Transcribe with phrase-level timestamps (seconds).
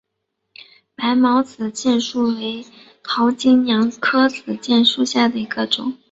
[0.95, 2.65] 白毛子楝树为
[3.03, 5.95] 桃金娘科子楝树属下的一个种。